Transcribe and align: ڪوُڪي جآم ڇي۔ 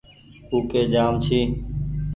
ڪوُڪي 0.49 0.81
جآم 0.93 1.13
ڇي۔ 1.23 1.39